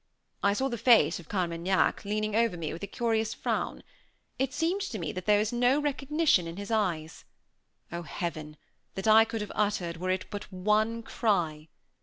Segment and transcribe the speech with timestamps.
[0.41, 3.83] I saw the face of Carmaignac leaning over me with a curious frown.
[4.39, 7.23] It seemed to me that there was no recognition in his eyes.
[7.91, 8.57] Oh, Heaven!
[8.95, 11.67] that I could have uttered were it but one cry!